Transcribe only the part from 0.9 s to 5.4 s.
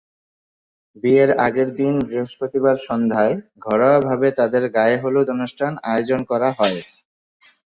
বিয়ের আগের দিন বৃহস্পতিবার সন্ধ্যায় ঘরোয়াভাবে তাঁদের গায়েহলুদ